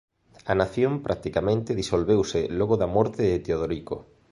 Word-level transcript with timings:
A 0.51 0.53
nación 0.61 0.93
practicamente 1.07 1.77
disolveuse 1.81 2.41
logo 2.59 2.75
da 2.81 2.87
morte 2.95 3.21
de 3.31 3.37
Teodorico. 3.45 3.95